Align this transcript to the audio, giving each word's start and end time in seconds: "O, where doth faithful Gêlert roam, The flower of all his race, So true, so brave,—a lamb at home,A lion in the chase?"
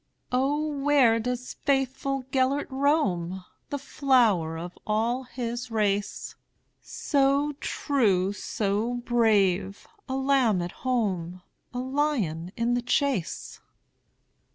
"O, 0.31 0.65
where 0.65 1.19
doth 1.19 1.57
faithful 1.63 2.23
Gêlert 2.33 2.65
roam, 2.71 3.45
The 3.69 3.77
flower 3.77 4.57
of 4.57 4.75
all 4.87 5.25
his 5.25 5.69
race, 5.69 6.33
So 6.81 7.51
true, 7.59 8.33
so 8.33 8.95
brave,—a 9.05 10.15
lamb 10.15 10.59
at 10.63 10.71
home,A 10.71 11.77
lion 11.77 12.51
in 12.57 12.73
the 12.73 12.81
chase?" 12.81 13.59